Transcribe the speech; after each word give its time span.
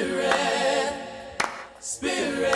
Spirit, 0.00 0.32
Spirit. 1.78 2.54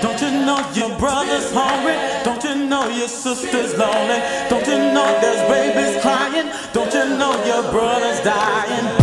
Don't 0.00 0.20
you 0.22 0.30
know 0.46 0.70
your 0.72 0.96
brother's 0.96 1.52
hungry? 1.52 1.96
Don't 2.22 2.44
you 2.44 2.68
know 2.68 2.88
your 2.88 3.08
sister's 3.08 3.76
lonely? 3.76 4.20
Don't 4.48 4.64
you 4.64 4.78
know 4.94 5.18
there's 5.20 5.42
babies 5.50 6.00
crying? 6.00 6.48
Don't 6.72 6.94
you 6.94 7.18
know 7.18 7.34
your 7.44 7.68
brother's 7.72 8.20
dying? 8.20 8.94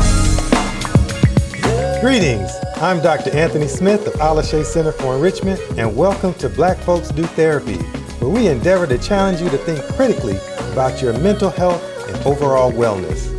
Greetings. 2.00 2.50
I'm 2.78 3.02
Dr. 3.02 3.36
Anthony 3.36 3.68
Smith 3.68 4.08
of 4.08 4.14
Alase 4.14 4.64
Center 4.64 4.94
for 4.94 5.16
Enrichment, 5.16 5.60
and 5.78 5.98
welcome 5.98 6.34
to 6.36 6.48
Black 6.48 6.78
Folks 6.78 7.10
Do 7.10 7.24
Therapy, 7.24 7.76
where 8.20 8.30
we 8.30 8.48
endeavor 8.48 8.88
to 8.88 8.98
challenge 8.98 9.42
you 9.42 9.50
to 9.50 9.58
think 9.58 9.84
critically 9.98 10.38
about 10.72 11.02
your 11.02 11.12
mental 11.20 11.50
health 11.50 11.84
and 12.08 12.16
overall 12.26 12.72
wellness. 12.72 13.33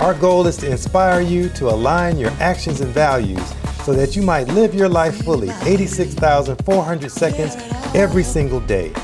Our 0.00 0.14
goal 0.14 0.46
is 0.46 0.56
to 0.56 0.70
inspire 0.70 1.20
you 1.20 1.50
to 1.50 1.68
align 1.68 2.16
your 2.16 2.30
actions 2.40 2.80
and 2.80 2.90
values 2.90 3.46
so 3.84 3.92
that 3.92 4.16
you 4.16 4.22
might 4.22 4.48
live 4.48 4.74
your 4.74 4.88
life 4.88 5.22
fully 5.24 5.50
86,400 5.66 7.10
seconds 7.10 7.54
every 7.94 8.22
single 8.22 8.60
day. 8.60 8.94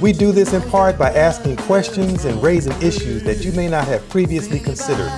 We 0.00 0.12
do 0.12 0.30
this 0.30 0.52
in 0.52 0.62
part 0.70 0.96
by 0.96 1.12
asking 1.12 1.56
questions 1.56 2.24
and 2.24 2.40
raising 2.40 2.80
issues 2.80 3.24
that 3.24 3.44
you 3.44 3.50
may 3.50 3.66
not 3.68 3.88
have 3.88 4.08
previously 4.10 4.60
considered. 4.60 5.10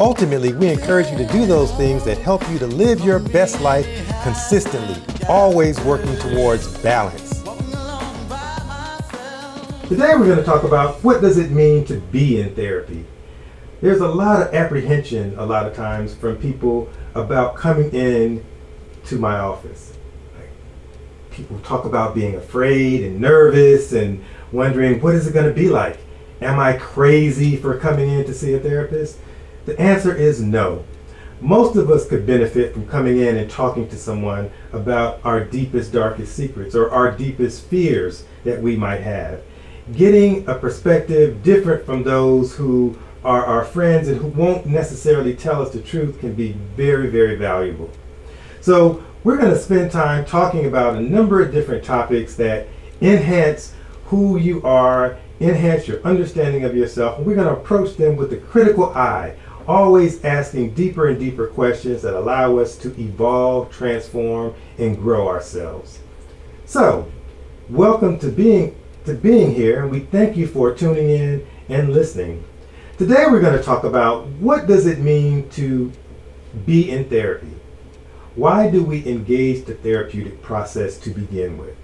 Ultimately, 0.00 0.52
we 0.52 0.66
encourage 0.66 1.08
you 1.12 1.18
to 1.18 1.28
do 1.28 1.46
those 1.46 1.70
things 1.76 2.04
that 2.04 2.18
help 2.18 2.42
you 2.50 2.58
to 2.58 2.66
live 2.66 3.04
your 3.04 3.20
best 3.20 3.60
life 3.60 3.86
consistently, 4.24 5.00
always 5.28 5.80
working 5.82 6.16
towards 6.16 6.76
balance. 6.78 7.38
Today 9.88 10.12
we're 10.16 10.26
going 10.26 10.38
to 10.38 10.44
talk 10.44 10.64
about 10.64 10.96
what 11.04 11.20
does 11.20 11.38
it 11.38 11.52
mean 11.52 11.84
to 11.84 12.00
be 12.00 12.40
in 12.40 12.52
therapy. 12.56 13.06
There's 13.80 14.00
a 14.00 14.08
lot 14.08 14.42
of 14.42 14.54
apprehension 14.54 15.38
a 15.38 15.46
lot 15.46 15.66
of 15.66 15.74
times 15.74 16.14
from 16.14 16.36
people 16.36 16.90
about 17.14 17.56
coming 17.56 17.90
in 17.92 18.44
to 19.06 19.18
my 19.18 19.38
office. 19.38 19.94
Like, 20.36 20.50
people 21.30 21.58
talk 21.60 21.86
about 21.86 22.14
being 22.14 22.34
afraid 22.34 23.02
and 23.02 23.18
nervous 23.20 23.92
and 23.92 24.22
wondering 24.52 25.00
what 25.00 25.14
is 25.14 25.26
it 25.26 25.32
going 25.32 25.48
to 25.48 25.54
be 25.54 25.70
like? 25.70 25.98
Am 26.42 26.58
I 26.58 26.74
crazy 26.74 27.56
for 27.56 27.78
coming 27.78 28.10
in 28.10 28.26
to 28.26 28.34
see 28.34 28.52
a 28.52 28.60
therapist? 28.60 29.18
The 29.64 29.80
answer 29.80 30.14
is 30.14 30.42
no. 30.42 30.84
Most 31.40 31.74
of 31.76 31.90
us 31.90 32.06
could 32.06 32.26
benefit 32.26 32.74
from 32.74 32.86
coming 32.86 33.18
in 33.18 33.38
and 33.38 33.50
talking 33.50 33.88
to 33.88 33.96
someone 33.96 34.50
about 34.74 35.20
our 35.24 35.42
deepest, 35.42 35.90
darkest 35.90 36.36
secrets 36.36 36.74
or 36.74 36.90
our 36.90 37.10
deepest 37.12 37.64
fears 37.64 38.24
that 38.44 38.60
we 38.60 38.76
might 38.76 39.00
have. 39.00 39.40
Getting 39.96 40.46
a 40.46 40.54
perspective 40.54 41.42
different 41.42 41.86
from 41.86 42.02
those 42.02 42.54
who 42.54 42.98
are 43.24 43.44
our 43.44 43.64
friends 43.64 44.08
and 44.08 44.18
who 44.18 44.28
won't 44.28 44.66
necessarily 44.66 45.34
tell 45.34 45.62
us 45.62 45.72
the 45.72 45.80
truth 45.80 46.20
can 46.20 46.34
be 46.34 46.52
very, 46.76 47.08
very 47.08 47.36
valuable. 47.36 47.90
So, 48.60 49.04
we're 49.22 49.36
going 49.36 49.52
to 49.52 49.58
spend 49.58 49.90
time 49.90 50.24
talking 50.24 50.64
about 50.64 50.96
a 50.96 51.00
number 51.00 51.42
of 51.42 51.52
different 51.52 51.84
topics 51.84 52.36
that 52.36 52.66
enhance 53.02 53.74
who 54.06 54.38
you 54.38 54.62
are, 54.62 55.18
enhance 55.40 55.86
your 55.86 56.02
understanding 56.02 56.64
of 56.64 56.74
yourself, 56.74 57.18
and 57.18 57.26
we're 57.26 57.34
going 57.34 57.54
to 57.54 57.60
approach 57.60 57.96
them 57.96 58.16
with 58.16 58.32
a 58.32 58.38
critical 58.38 58.94
eye, 58.94 59.36
always 59.68 60.24
asking 60.24 60.72
deeper 60.72 61.08
and 61.08 61.18
deeper 61.18 61.46
questions 61.46 62.00
that 62.02 62.14
allow 62.14 62.56
us 62.56 62.76
to 62.78 62.88
evolve, 62.98 63.70
transform, 63.70 64.54
and 64.78 64.96
grow 64.96 65.28
ourselves. 65.28 65.98
So, 66.64 67.10
welcome 67.68 68.18
to 68.20 68.30
being 68.30 68.76
to 69.04 69.14
being 69.14 69.54
here, 69.54 69.82
and 69.82 69.90
we 69.90 70.00
thank 70.00 70.36
you 70.36 70.46
for 70.46 70.74
tuning 70.74 71.08
in 71.08 71.46
and 71.68 71.92
listening. 71.92 72.44
Today 73.00 73.24
we're 73.30 73.40
going 73.40 73.56
to 73.56 73.64
talk 73.64 73.84
about 73.84 74.26
what 74.26 74.66
does 74.66 74.84
it 74.84 74.98
mean 74.98 75.48
to 75.52 75.90
be 76.66 76.90
in 76.90 77.08
therapy? 77.08 77.56
Why 78.34 78.70
do 78.70 78.84
we 78.84 79.08
engage 79.08 79.64
the 79.64 79.72
therapeutic 79.72 80.42
process 80.42 80.98
to 80.98 81.10
begin 81.10 81.56
with? 81.56 81.74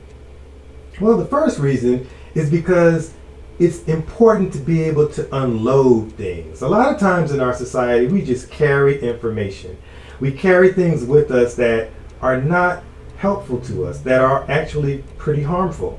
Well, 1.01 1.17
the 1.17 1.25
first 1.25 1.59
reason 1.59 2.07
is 2.35 2.51
because 2.51 3.15
it's 3.59 3.83
important 3.85 4.53
to 4.53 4.59
be 4.59 4.83
able 4.83 5.09
to 5.09 5.35
unload 5.35 6.13
things. 6.13 6.61
A 6.61 6.69
lot 6.69 6.93
of 6.93 7.01
times 7.01 7.33
in 7.33 7.41
our 7.41 7.55
society, 7.55 8.09
we 8.09 8.21
just 8.21 8.51
carry 8.51 9.01
information. 9.01 9.79
We 10.21 10.33
carry 10.33 10.75
things 10.75 11.03
with 11.03 11.31
us 11.31 11.55
that 11.55 11.93
are 12.21 12.43
not 12.43 12.85
helpful 13.17 13.63
to 13.63 13.87
us, 13.87 14.01
that 14.01 14.21
are 14.21 14.45
actually 14.51 15.03
pretty 15.17 15.45
harmful. 15.45 15.99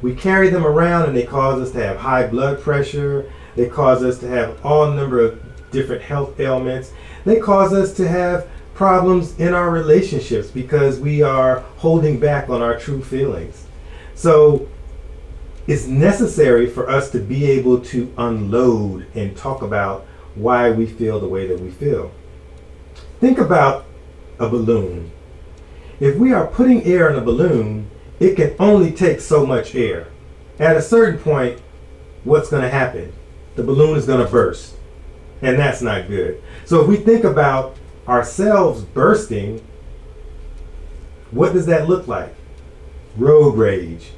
We 0.00 0.14
carry 0.14 0.48
them 0.48 0.64
around 0.64 1.06
and 1.06 1.14
they 1.14 1.26
cause 1.26 1.60
us 1.60 1.72
to 1.72 1.84
have 1.84 1.98
high 1.98 2.26
blood 2.26 2.62
pressure. 2.62 3.30
They 3.56 3.68
cause 3.68 4.02
us 4.02 4.18
to 4.18 4.28
have 4.28 4.64
all 4.64 4.90
number 4.90 5.20
of 5.20 5.42
different 5.70 6.02
health 6.02 6.38
ailments. 6.40 6.92
They 7.24 7.40
cause 7.40 7.72
us 7.72 7.92
to 7.94 8.08
have 8.08 8.48
problems 8.74 9.38
in 9.38 9.54
our 9.54 9.70
relationships 9.70 10.50
because 10.50 10.98
we 10.98 11.22
are 11.22 11.60
holding 11.76 12.18
back 12.18 12.48
on 12.48 12.62
our 12.62 12.78
true 12.78 13.02
feelings. 13.02 13.66
So 14.14 14.68
it's 15.66 15.86
necessary 15.86 16.68
for 16.68 16.90
us 16.90 17.10
to 17.12 17.18
be 17.20 17.50
able 17.50 17.80
to 17.80 18.12
unload 18.18 19.06
and 19.14 19.36
talk 19.36 19.62
about 19.62 20.06
why 20.34 20.70
we 20.70 20.86
feel 20.86 21.20
the 21.20 21.28
way 21.28 21.46
that 21.46 21.60
we 21.60 21.70
feel. 21.70 22.12
Think 23.20 23.38
about 23.38 23.86
a 24.38 24.48
balloon. 24.48 25.12
If 26.00 26.16
we 26.16 26.32
are 26.32 26.46
putting 26.46 26.82
air 26.84 27.08
in 27.08 27.16
a 27.16 27.20
balloon, 27.20 27.88
it 28.18 28.34
can 28.34 28.54
only 28.58 28.90
take 28.90 29.20
so 29.20 29.46
much 29.46 29.74
air. 29.74 30.08
At 30.58 30.76
a 30.76 30.82
certain 30.82 31.18
point, 31.20 31.60
what's 32.24 32.50
going 32.50 32.62
to 32.62 32.68
happen? 32.68 33.12
The 33.56 33.62
balloon 33.62 33.96
is 33.96 34.06
going 34.06 34.24
to 34.24 34.30
burst. 34.30 34.74
And 35.42 35.58
that's 35.58 35.82
not 35.82 36.08
good. 36.08 36.42
So 36.64 36.80
if 36.80 36.88
we 36.88 36.96
think 36.96 37.24
about 37.24 37.76
ourselves 38.08 38.82
bursting, 38.82 39.64
what 41.30 41.52
does 41.52 41.66
that 41.66 41.88
look 41.88 42.08
like? 42.08 42.34
Road 43.16 43.56
rage. 43.56 44.10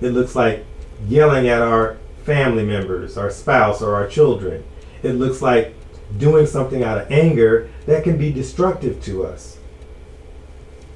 It 0.00 0.10
looks 0.10 0.34
like 0.34 0.64
yelling 1.06 1.48
at 1.48 1.62
our 1.62 1.96
family 2.24 2.64
members, 2.64 3.16
our 3.16 3.30
spouse, 3.30 3.80
or 3.80 3.94
our 3.94 4.06
children. 4.06 4.64
It 5.02 5.12
looks 5.12 5.40
like 5.40 5.74
doing 6.16 6.46
something 6.46 6.82
out 6.82 6.98
of 6.98 7.10
anger 7.10 7.70
that 7.86 8.04
can 8.04 8.16
be 8.16 8.32
destructive 8.32 9.02
to 9.04 9.24
us. 9.24 9.58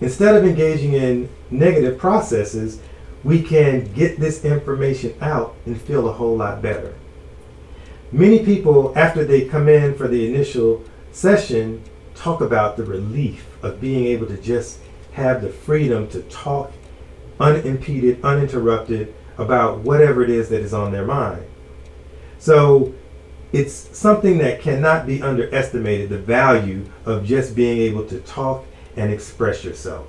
Instead 0.00 0.34
of 0.34 0.44
engaging 0.44 0.94
in 0.94 1.28
negative 1.50 1.98
processes, 1.98 2.80
we 3.22 3.42
can 3.42 3.84
get 3.92 4.18
this 4.18 4.44
information 4.44 5.14
out 5.20 5.54
and 5.64 5.80
feel 5.80 6.08
a 6.08 6.12
whole 6.12 6.36
lot 6.36 6.60
better. 6.60 6.94
Many 8.12 8.44
people, 8.44 8.92
after 8.94 9.24
they 9.24 9.46
come 9.46 9.68
in 9.68 9.94
for 9.94 10.06
the 10.06 10.28
initial 10.28 10.84
session, 11.12 11.82
talk 12.14 12.42
about 12.42 12.76
the 12.76 12.84
relief 12.84 13.46
of 13.62 13.80
being 13.80 14.04
able 14.06 14.26
to 14.26 14.36
just 14.36 14.80
have 15.12 15.40
the 15.40 15.48
freedom 15.48 16.08
to 16.08 16.20
talk 16.22 16.72
unimpeded, 17.40 18.22
uninterrupted 18.22 19.14
about 19.38 19.78
whatever 19.80 20.22
it 20.22 20.28
is 20.28 20.50
that 20.50 20.60
is 20.60 20.74
on 20.74 20.92
their 20.92 21.06
mind. 21.06 21.42
So 22.38 22.92
it's 23.52 23.72
something 23.96 24.38
that 24.38 24.60
cannot 24.60 25.06
be 25.06 25.22
underestimated 25.22 26.10
the 26.10 26.18
value 26.18 26.84
of 27.06 27.24
just 27.24 27.54
being 27.54 27.78
able 27.78 28.04
to 28.06 28.18
talk 28.20 28.66
and 28.94 29.10
express 29.10 29.64
yourself. 29.64 30.06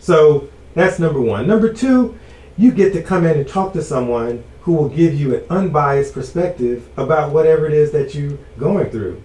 So 0.00 0.48
that's 0.74 0.98
number 0.98 1.20
one. 1.20 1.46
Number 1.46 1.72
two, 1.72 2.18
you 2.56 2.70
get 2.70 2.94
to 2.94 3.02
come 3.02 3.26
in 3.26 3.38
and 3.38 3.48
talk 3.48 3.74
to 3.74 3.82
someone 3.82 4.42
who 4.66 4.72
will 4.72 4.88
give 4.88 5.14
you 5.14 5.32
an 5.32 5.44
unbiased 5.48 6.12
perspective 6.12 6.88
about 6.96 7.32
whatever 7.32 7.66
it 7.66 7.72
is 7.72 7.92
that 7.92 8.16
you're 8.16 8.36
going 8.58 8.90
through. 8.90 9.22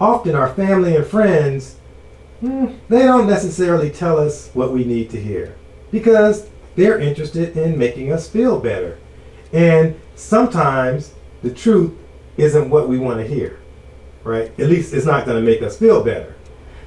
Often, 0.00 0.34
our 0.34 0.52
family 0.54 0.96
and 0.96 1.06
friends, 1.06 1.76
hmm, 2.40 2.66
they 2.88 3.04
don't 3.04 3.28
necessarily 3.28 3.90
tell 3.90 4.18
us 4.18 4.50
what 4.54 4.72
we 4.72 4.84
need 4.84 5.08
to 5.10 5.22
hear 5.22 5.54
because 5.92 6.48
they're 6.74 6.98
interested 6.98 7.56
in 7.56 7.78
making 7.78 8.12
us 8.12 8.28
feel 8.28 8.58
better. 8.58 8.98
And 9.52 10.00
sometimes 10.16 11.14
the 11.42 11.54
truth 11.54 11.92
isn't 12.36 12.68
what 12.68 12.88
we 12.88 12.98
want 12.98 13.20
to 13.20 13.26
hear, 13.26 13.60
right? 14.24 14.50
At 14.58 14.68
least 14.68 14.92
it's 14.92 15.06
not 15.06 15.26
going 15.26 15.42
to 15.42 15.48
make 15.48 15.62
us 15.62 15.78
feel 15.78 16.02
better. 16.02 16.34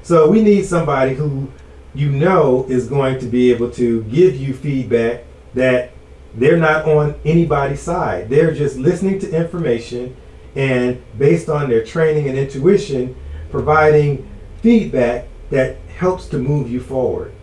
So 0.04 0.30
we 0.30 0.42
need 0.42 0.66
somebody 0.66 1.16
who 1.16 1.50
you 1.94 2.12
know 2.12 2.66
is 2.68 2.90
going 2.90 3.20
to 3.20 3.26
be 3.26 3.54
able 3.54 3.72
to 3.72 4.04
give 4.04 4.36
you 4.36 4.54
feedback 4.54 5.24
that 5.54 5.94
they're 6.36 6.58
not 6.58 6.86
on 6.86 7.16
anybody's 7.24 7.82
side. 7.82 8.30
They're 8.30 8.54
just 8.54 8.78
listening 8.78 9.20
to 9.20 9.32
information 9.32 10.16
and 10.56 11.02
based 11.18 11.50
on 11.50 11.70
their 11.70 11.84
training 11.84 12.28
and 12.28 12.38
intuition, 12.38 13.16
providing 13.52 14.30
feedback 14.62 15.28
that 15.50 15.78
helps 15.98 16.28
to 16.28 16.38
move 16.38 16.70
you 16.70 16.80
forward. 16.80 17.34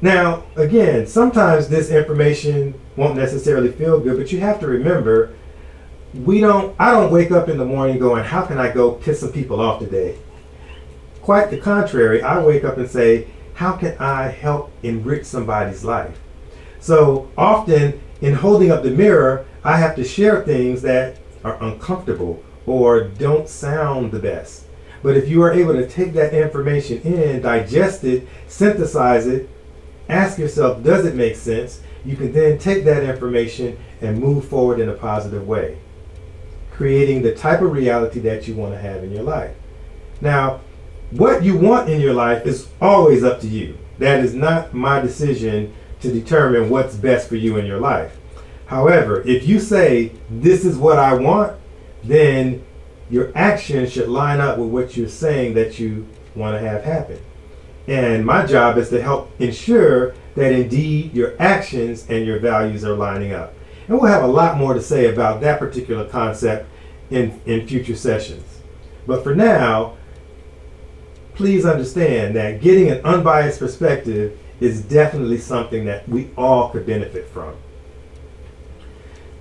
Now, 0.00 0.44
again, 0.56 1.06
sometimes 1.06 1.68
this 1.68 1.90
information 1.90 2.74
won't 2.96 3.16
necessarily 3.16 3.70
feel 3.70 4.00
good, 4.00 4.18
but 4.18 4.32
you 4.32 4.40
have 4.40 4.60
to 4.60 4.66
remember 4.66 5.34
we 6.14 6.40
don't 6.40 6.76
I 6.78 6.90
don't 6.90 7.10
wake 7.10 7.30
up 7.30 7.48
in 7.48 7.56
the 7.56 7.64
morning 7.64 7.98
going, 7.98 8.24
how 8.24 8.42
can 8.42 8.58
I 8.58 8.70
go 8.70 8.92
piss 8.92 9.20
some 9.20 9.32
people 9.32 9.60
off 9.60 9.80
today? 9.80 10.18
Quite 11.22 11.50
the 11.50 11.58
contrary, 11.58 12.22
I 12.22 12.42
wake 12.42 12.64
up 12.64 12.76
and 12.76 12.90
say, 12.90 13.28
how 13.54 13.72
can 13.72 13.96
I 13.98 14.24
help 14.28 14.72
enrich 14.82 15.24
somebody's 15.24 15.84
life? 15.84 16.18
So 16.82 17.30
often 17.38 18.02
in 18.20 18.34
holding 18.34 18.72
up 18.72 18.82
the 18.82 18.90
mirror, 18.90 19.46
I 19.62 19.76
have 19.76 19.94
to 19.94 20.04
share 20.04 20.42
things 20.42 20.82
that 20.82 21.16
are 21.44 21.62
uncomfortable 21.62 22.42
or 22.66 23.04
don't 23.04 23.48
sound 23.48 24.10
the 24.10 24.18
best. 24.18 24.64
But 25.00 25.16
if 25.16 25.28
you 25.28 25.42
are 25.42 25.52
able 25.52 25.74
to 25.74 25.88
take 25.88 26.12
that 26.14 26.34
information 26.34 27.00
in, 27.02 27.40
digest 27.42 28.02
it, 28.02 28.26
synthesize 28.48 29.28
it, 29.28 29.48
ask 30.08 30.38
yourself, 30.38 30.82
does 30.82 31.06
it 31.06 31.14
make 31.14 31.36
sense? 31.36 31.80
You 32.04 32.16
can 32.16 32.32
then 32.32 32.58
take 32.58 32.84
that 32.84 33.04
information 33.04 33.78
and 34.00 34.18
move 34.18 34.48
forward 34.48 34.80
in 34.80 34.88
a 34.88 34.94
positive 34.94 35.46
way, 35.46 35.78
creating 36.72 37.22
the 37.22 37.34
type 37.34 37.60
of 37.60 37.70
reality 37.70 38.18
that 38.20 38.48
you 38.48 38.56
want 38.56 38.74
to 38.74 38.80
have 38.80 39.04
in 39.04 39.12
your 39.12 39.22
life. 39.22 39.54
Now, 40.20 40.60
what 41.10 41.44
you 41.44 41.56
want 41.56 41.88
in 41.88 42.00
your 42.00 42.14
life 42.14 42.44
is 42.44 42.66
always 42.80 43.22
up 43.22 43.40
to 43.42 43.48
you. 43.48 43.78
That 43.98 44.18
is 44.18 44.34
not 44.34 44.74
my 44.74 44.98
decision 44.98 45.72
to 46.02 46.12
determine 46.12 46.68
what's 46.68 46.94
best 46.94 47.28
for 47.28 47.36
you 47.36 47.56
in 47.56 47.66
your 47.66 47.80
life. 47.80 48.16
However, 48.66 49.22
if 49.22 49.46
you 49.46 49.60
say, 49.60 50.12
This 50.30 50.64
is 50.64 50.76
what 50.76 50.98
I 50.98 51.14
want, 51.14 51.58
then 52.04 52.64
your 53.10 53.30
actions 53.34 53.92
should 53.92 54.08
line 54.08 54.40
up 54.40 54.58
with 54.58 54.68
what 54.68 54.96
you're 54.96 55.08
saying 55.08 55.54
that 55.54 55.78
you 55.78 56.08
want 56.34 56.58
to 56.58 56.66
have 56.66 56.82
happen. 56.82 57.18
And 57.86 58.24
my 58.24 58.46
job 58.46 58.78
is 58.78 58.88
to 58.90 59.02
help 59.02 59.30
ensure 59.40 60.14
that 60.34 60.52
indeed 60.52 61.12
your 61.14 61.34
actions 61.38 62.06
and 62.08 62.24
your 62.24 62.38
values 62.38 62.84
are 62.84 62.94
lining 62.94 63.32
up. 63.32 63.54
And 63.86 63.98
we'll 63.98 64.10
have 64.10 64.22
a 64.22 64.28
lot 64.28 64.56
more 64.56 64.72
to 64.74 64.80
say 64.80 65.12
about 65.12 65.40
that 65.42 65.58
particular 65.58 66.08
concept 66.08 66.68
in, 67.10 67.40
in 67.44 67.66
future 67.66 67.96
sessions. 67.96 68.60
But 69.06 69.22
for 69.22 69.34
now, 69.34 69.96
please 71.34 71.66
understand 71.66 72.36
that 72.36 72.60
getting 72.60 72.90
an 72.90 73.04
unbiased 73.04 73.58
perspective 73.58 74.38
is 74.64 74.82
definitely 74.82 75.38
something 75.38 75.84
that 75.86 76.08
we 76.08 76.30
all 76.36 76.70
could 76.70 76.86
benefit 76.86 77.28
from. 77.28 77.54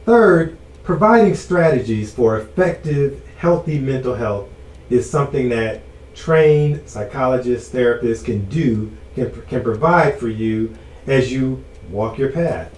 Third, 0.06 0.58
providing 0.84 1.36
strategies 1.36 2.14
for 2.14 2.38
effective, 2.38 3.22
healthy 3.38 3.80
mental 3.80 4.16
health 4.16 4.50
is 4.90 5.10
something 5.10 5.50
that 5.50 5.82
trained 6.14 6.88
psychologists, 6.88 7.74
therapists 7.74 8.26
can 8.26 8.46
do, 8.46 8.92
can, 9.16 9.32
can 9.44 9.64
provide 9.64 10.20
for 10.20 10.28
you 10.28 10.76
as 11.08 11.32
you 11.32 11.64
walk 11.90 12.18
your 12.18 12.32
path. 12.32 12.78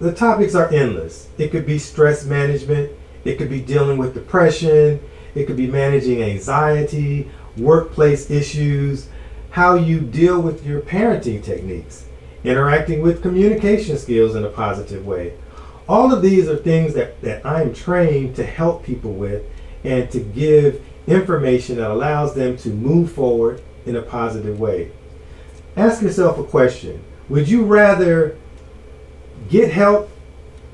The 0.00 0.12
topics 0.12 0.54
are 0.54 0.72
endless. 0.72 1.28
It 1.38 1.50
could 1.50 1.66
be 1.66 1.78
stress 1.78 2.24
management, 2.24 2.92
it 3.24 3.36
could 3.36 3.48
be 3.48 3.60
dealing 3.60 3.96
with 3.96 4.14
depression, 4.14 5.00
it 5.34 5.46
could 5.46 5.56
be 5.56 5.66
managing 5.66 6.22
anxiety, 6.22 7.30
workplace 7.56 8.30
issues, 8.30 9.08
how 9.54 9.76
you 9.76 10.00
deal 10.00 10.40
with 10.40 10.66
your 10.66 10.80
parenting 10.80 11.40
techniques, 11.40 12.06
interacting 12.42 13.00
with 13.00 13.22
communication 13.22 13.96
skills 13.96 14.34
in 14.34 14.44
a 14.44 14.48
positive 14.48 15.06
way. 15.06 15.32
All 15.88 16.12
of 16.12 16.22
these 16.22 16.48
are 16.48 16.56
things 16.56 16.94
that, 16.94 17.20
that 17.20 17.46
I'm 17.46 17.72
trained 17.72 18.34
to 18.34 18.44
help 18.44 18.82
people 18.82 19.12
with 19.12 19.44
and 19.84 20.10
to 20.10 20.18
give 20.18 20.84
information 21.06 21.76
that 21.76 21.88
allows 21.88 22.34
them 22.34 22.56
to 22.58 22.68
move 22.68 23.12
forward 23.12 23.62
in 23.86 23.94
a 23.94 24.02
positive 24.02 24.58
way. 24.58 24.90
Ask 25.76 26.02
yourself 26.02 26.36
a 26.36 26.42
question 26.42 27.04
Would 27.28 27.48
you 27.48 27.64
rather 27.64 28.36
get 29.48 29.70
help 29.70 30.10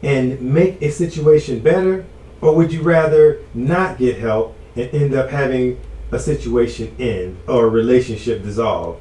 and 0.02 0.40
make 0.40 0.80
a 0.80 0.90
situation 0.90 1.58
better, 1.58 2.06
or 2.40 2.56
would 2.56 2.72
you 2.72 2.80
rather 2.80 3.42
not 3.52 3.98
get 3.98 4.16
help 4.16 4.56
and 4.74 4.88
end 4.94 5.12
up 5.12 5.28
having 5.28 5.78
a 6.12 6.18
situation 6.18 6.94
end 6.98 7.38
or 7.48 7.66
a 7.66 7.68
relationship 7.68 8.42
dissolve? 8.42 9.00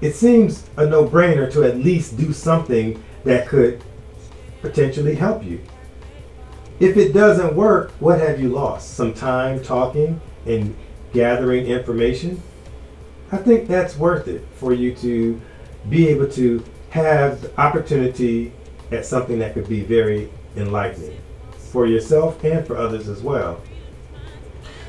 It 0.00 0.14
seems 0.14 0.68
a 0.76 0.86
no 0.86 1.06
brainer 1.06 1.50
to 1.52 1.64
at 1.64 1.78
least 1.78 2.16
do 2.16 2.32
something 2.32 3.02
that 3.24 3.46
could 3.46 3.82
potentially 4.60 5.14
help 5.14 5.44
you. 5.44 5.60
If 6.80 6.96
it 6.96 7.12
doesn't 7.12 7.54
work, 7.54 7.92
what 8.00 8.18
have 8.18 8.40
you 8.40 8.48
lost? 8.48 8.94
Some 8.94 9.14
time 9.14 9.62
talking 9.62 10.20
and 10.46 10.74
gathering 11.12 11.66
information? 11.66 12.42
I 13.30 13.36
think 13.36 13.68
that's 13.68 13.96
worth 13.96 14.28
it 14.28 14.44
for 14.54 14.72
you 14.72 14.94
to 14.96 15.40
be 15.88 16.08
able 16.08 16.28
to 16.30 16.64
have 16.90 17.42
the 17.42 17.60
opportunity 17.60 18.52
at 18.90 19.06
something 19.06 19.38
that 19.38 19.54
could 19.54 19.68
be 19.68 19.80
very 19.80 20.30
enlightening 20.56 21.18
for 21.56 21.86
yourself 21.86 22.42
and 22.44 22.66
for 22.66 22.76
others 22.76 23.08
as 23.08 23.22
well. 23.22 23.60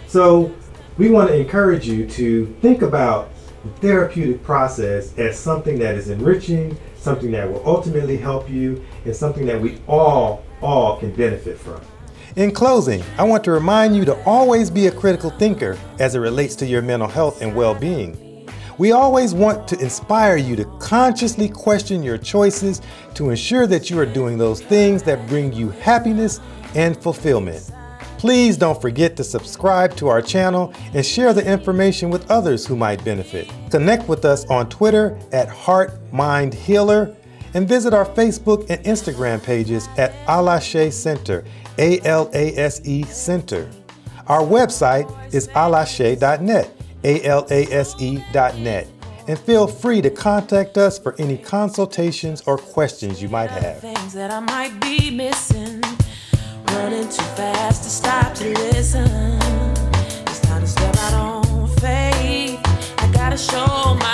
So, 0.07 0.53
we 0.97 1.09
want 1.09 1.29
to 1.29 1.35
encourage 1.35 1.87
you 1.87 2.07
to 2.07 2.45
think 2.61 2.81
about 2.81 3.29
the 3.63 3.69
therapeutic 3.79 4.43
process 4.43 5.17
as 5.17 5.37
something 5.37 5.79
that 5.79 5.95
is 5.95 6.09
enriching, 6.09 6.77
something 6.97 7.31
that 7.31 7.49
will 7.49 7.63
ultimately 7.65 8.17
help 8.17 8.49
you, 8.49 8.83
and 9.05 9.15
something 9.15 9.45
that 9.45 9.59
we 9.59 9.79
all, 9.87 10.43
all 10.61 10.97
can 10.99 11.11
benefit 11.11 11.57
from. 11.57 11.81
In 12.35 12.51
closing, 12.51 13.03
I 13.17 13.23
want 13.23 13.43
to 13.45 13.51
remind 13.51 13.95
you 13.95 14.05
to 14.05 14.23
always 14.25 14.69
be 14.69 14.87
a 14.87 14.91
critical 14.91 15.29
thinker 15.29 15.77
as 15.99 16.15
it 16.15 16.19
relates 16.19 16.55
to 16.57 16.65
your 16.65 16.81
mental 16.81 17.07
health 17.07 17.41
and 17.41 17.55
well 17.55 17.75
being. 17.75 18.47
We 18.79 18.91
always 18.91 19.35
want 19.35 19.67
to 19.67 19.79
inspire 19.79 20.37
you 20.37 20.55
to 20.55 20.65
consciously 20.79 21.47
question 21.47 22.01
your 22.01 22.17
choices 22.17 22.81
to 23.13 23.29
ensure 23.29 23.67
that 23.67 23.91
you 23.91 23.99
are 23.99 24.05
doing 24.05 24.37
those 24.37 24.61
things 24.61 25.03
that 25.03 25.27
bring 25.27 25.53
you 25.53 25.69
happiness 25.69 26.39
and 26.73 26.97
fulfillment. 27.01 27.71
Please 28.23 28.55
don't 28.55 28.81
forget 28.81 29.17
to 29.17 29.23
subscribe 29.25 29.97
to 29.97 30.07
our 30.07 30.21
channel 30.21 30.73
and 30.93 31.05
share 31.05 31.33
the 31.33 31.45
information 31.45 32.09
with 32.09 32.31
others 32.31 32.65
who 32.65 32.73
might 32.73 33.03
benefit. 33.03 33.51
Connect 33.69 34.07
with 34.07 34.23
us 34.23 34.45
on 34.45 34.69
Twitter 34.69 35.19
at 35.33 35.49
Heart 35.49 35.99
Mind 36.13 36.53
Healer 36.53 37.13
and 37.53 37.67
visit 37.67 37.93
our 37.93 38.05
Facebook 38.05 38.65
and 38.69 38.81
Instagram 38.85 39.43
pages 39.43 39.89
at 39.97 40.13
Alase 40.25 40.93
Center, 40.93 41.43
A 41.77 41.99
L 42.05 42.31
A 42.33 42.55
S 42.57 42.79
E 42.85 43.03
Center. 43.03 43.69
Our 44.27 44.39
website 44.39 45.11
is 45.33 45.49
alase.net, 45.49 46.71
A 47.03 47.23
L 47.25 47.45
A 47.51 47.65
S 47.73 47.93
E.net. 47.99 48.87
And 49.27 49.37
feel 49.37 49.67
free 49.67 50.01
to 50.01 50.09
contact 50.09 50.77
us 50.77 50.97
for 50.97 51.13
any 51.19 51.37
consultations 51.37 52.41
or 52.45 52.57
questions 52.57 53.21
you 53.21 53.27
might 53.27 53.51
have 53.51 53.81
running 56.75 57.07
too 57.09 57.23
fast 57.35 57.83
to 57.83 57.89
stop 57.89 58.33
to 58.35 58.49
listen. 58.53 59.39
It's 60.27 60.39
time 60.41 60.61
to 60.61 60.67
step 60.67 60.95
out 60.97 61.13
on 61.13 61.67
faith. 61.67 62.59
I 62.97 63.09
gotta 63.13 63.37
show 63.37 63.95
my 63.99 64.12